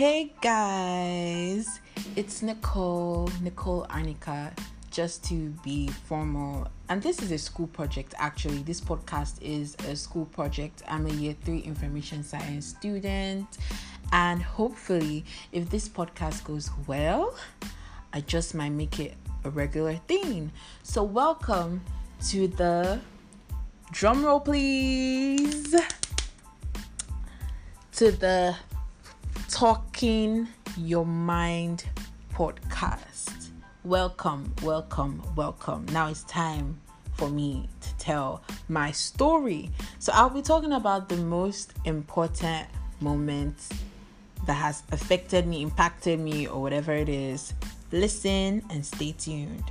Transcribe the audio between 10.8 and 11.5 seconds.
I'm a year